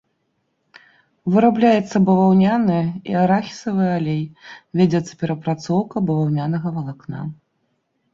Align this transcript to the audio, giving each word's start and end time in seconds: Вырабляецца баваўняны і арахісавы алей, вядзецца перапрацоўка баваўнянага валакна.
Вырабляецца 1.33 1.97
баваўняны 2.07 2.77
і 3.11 3.17
арахісавы 3.23 3.85
алей, 3.97 4.23
вядзецца 4.81 5.13
перапрацоўка 5.21 5.95
баваўнянага 6.09 6.67
валакна. 6.79 7.19